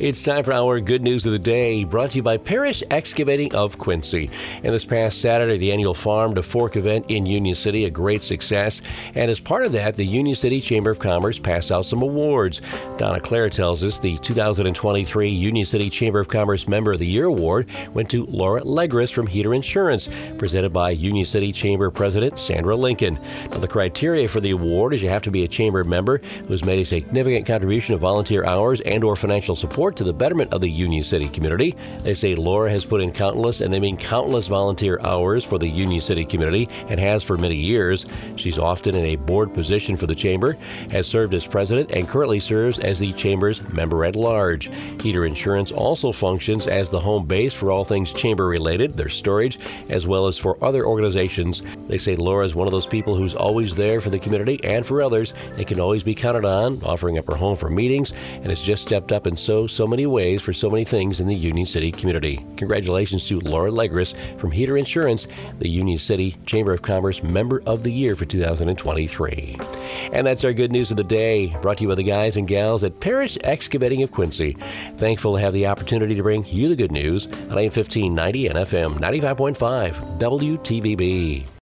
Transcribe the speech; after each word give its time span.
It's 0.00 0.22
time 0.22 0.44
for 0.44 0.54
our 0.54 0.80
good 0.80 1.02
news 1.02 1.26
of 1.26 1.32
the 1.32 1.38
day, 1.38 1.84
brought 1.84 2.12
to 2.12 2.16
you 2.16 2.22
by 2.22 2.38
Parrish 2.38 2.82
Excavating 2.90 3.54
of 3.54 3.76
Quincy. 3.76 4.30
And 4.64 4.74
this 4.74 4.82
past 4.82 5.20
Saturday, 5.20 5.58
the 5.58 5.70
annual 5.70 5.92
Farm 5.92 6.34
to 6.36 6.42
Fork 6.42 6.76
event 6.76 7.04
in 7.10 7.26
Union 7.26 7.54
City, 7.54 7.84
a 7.84 7.90
great 7.90 8.22
success. 8.22 8.80
And 9.14 9.30
as 9.30 9.38
part 9.38 9.66
of 9.66 9.72
that, 9.72 9.96
the 9.96 10.06
Union 10.06 10.34
City 10.34 10.62
Chamber 10.62 10.90
of 10.90 11.00
Commerce 11.00 11.38
passed 11.38 11.70
out 11.70 11.84
some 11.84 12.00
awards. 12.00 12.62
Donna 12.96 13.20
Claire 13.20 13.50
tells 13.50 13.84
us 13.84 13.98
the 13.98 14.16
2023 14.20 15.28
Union 15.28 15.66
City 15.66 15.90
Chamber 15.90 16.20
of 16.20 16.28
Commerce 16.28 16.66
Member 16.66 16.92
of 16.92 16.98
the 16.98 17.06
Year 17.06 17.26
award 17.26 17.68
went 17.92 18.08
to 18.08 18.24
Laura 18.24 18.62
Legris 18.62 19.12
from 19.12 19.26
Heater 19.26 19.52
Insurance, 19.52 20.08
presented 20.38 20.72
by 20.72 20.92
Union 20.92 21.26
City 21.26 21.52
Chamber 21.52 21.90
President 21.90 22.38
Sandra 22.38 22.74
Lincoln. 22.74 23.18
Now, 23.50 23.58
the 23.58 23.68
criteria 23.68 24.28
for 24.28 24.40
the 24.40 24.52
award 24.52 24.94
is 24.94 25.02
you 25.02 25.10
have 25.10 25.20
to 25.24 25.30
be 25.30 25.44
a 25.44 25.48
chamber 25.48 25.84
member 25.84 26.22
who's 26.48 26.64
made 26.64 26.80
a 26.80 26.86
significant 26.86 27.44
contribution 27.44 27.92
of 27.92 28.00
volunteer 28.00 28.46
hours 28.46 28.80
and 28.80 29.04
or 29.04 29.14
financial 29.14 29.54
support 29.54 29.89
support 29.90 29.96
to 29.96 30.04
the 30.04 30.12
betterment 30.12 30.52
of 30.52 30.60
the 30.60 30.70
Union 30.70 31.02
City 31.02 31.28
community. 31.28 31.74
They 32.02 32.14
say 32.14 32.34
Laura 32.36 32.70
has 32.70 32.84
put 32.84 33.00
in 33.00 33.12
countless, 33.12 33.60
and 33.60 33.72
they 33.72 33.80
mean 33.80 33.96
countless 33.96 34.46
volunteer 34.46 35.00
hours 35.00 35.44
for 35.44 35.58
the 35.58 35.68
Union 35.68 36.00
City 36.00 36.24
community 36.24 36.68
and 36.88 37.00
has 37.00 37.24
for 37.24 37.36
many 37.36 37.56
years. 37.56 38.06
She's 38.36 38.58
often 38.58 38.94
in 38.94 39.04
a 39.04 39.16
board 39.16 39.52
position 39.52 39.96
for 39.96 40.06
the 40.06 40.14
Chamber, 40.14 40.56
has 40.90 41.08
served 41.08 41.34
as 41.34 41.44
president, 41.44 41.90
and 41.90 42.08
currently 42.08 42.38
serves 42.38 42.78
as 42.78 43.00
the 43.00 43.12
Chamber's 43.14 43.60
member 43.70 44.04
at 44.04 44.14
large. 44.14 44.70
Heater 45.02 45.24
Insurance 45.24 45.72
also 45.72 46.12
functions 46.12 46.68
as 46.68 46.88
the 46.88 47.00
home 47.00 47.26
base 47.26 47.52
for 47.52 47.72
all 47.72 47.84
things 47.84 48.12
Chamber 48.12 48.46
related, 48.46 48.96
their 48.96 49.08
storage, 49.08 49.58
as 49.88 50.06
well 50.06 50.28
as 50.28 50.38
for 50.38 50.62
other 50.62 50.86
organizations. 50.86 51.62
They 51.88 51.98
say 51.98 52.14
Laura 52.14 52.46
is 52.46 52.54
one 52.54 52.68
of 52.68 52.72
those 52.72 52.86
people 52.86 53.16
who's 53.16 53.34
always 53.34 53.74
there 53.74 54.00
for 54.00 54.10
the 54.10 54.18
community 54.18 54.60
and 54.62 54.86
for 54.86 55.02
others 55.02 55.32
and 55.56 55.66
can 55.66 55.80
always 55.80 56.04
be 56.04 56.14
counted 56.14 56.44
on, 56.44 56.80
offering 56.84 57.18
up 57.18 57.26
her 57.26 57.36
home 57.36 57.56
for 57.56 57.70
meetings, 57.70 58.12
and 58.36 58.50
has 58.50 58.60
just 58.60 58.82
stepped 58.82 59.10
up 59.10 59.26
in 59.26 59.36
so, 59.36 59.66
so 59.80 59.86
many 59.86 60.04
ways 60.04 60.42
for 60.42 60.52
so 60.52 60.68
many 60.68 60.84
things 60.84 61.20
in 61.20 61.26
the 61.26 61.34
Union 61.34 61.64
City 61.64 61.90
community. 61.90 62.44
Congratulations 62.58 63.26
to 63.26 63.40
Laura 63.40 63.70
Legris 63.70 64.12
from 64.38 64.50
Heater 64.50 64.76
Insurance, 64.76 65.26
the 65.58 65.70
Union 65.70 65.96
City 65.96 66.36
Chamber 66.44 66.74
of 66.74 66.82
Commerce 66.82 67.22
Member 67.22 67.62
of 67.64 67.82
the 67.82 67.90
Year 67.90 68.14
for 68.14 68.26
2023. 68.26 69.58
And 70.12 70.26
that's 70.26 70.44
our 70.44 70.52
good 70.52 70.70
news 70.70 70.90
of 70.90 70.98
the 70.98 71.02
day, 71.02 71.56
brought 71.62 71.78
to 71.78 71.84
you 71.84 71.88
by 71.88 71.94
the 71.94 72.02
guys 72.02 72.36
and 72.36 72.46
gals 72.46 72.84
at 72.84 73.00
Parrish 73.00 73.38
Excavating 73.42 74.02
of 74.02 74.12
Quincy. 74.12 74.54
Thankful 74.98 75.36
to 75.36 75.40
have 75.40 75.54
the 75.54 75.66
opportunity 75.66 76.14
to 76.14 76.22
bring 76.22 76.44
you 76.44 76.68
the 76.68 76.76
good 76.76 76.92
news 76.92 77.24
on 77.24 77.56
AM 77.56 77.72
1590 77.72 78.48
and 78.48 78.58
FM 78.58 78.98
95.5 78.98 80.18
WTVB. 80.18 81.46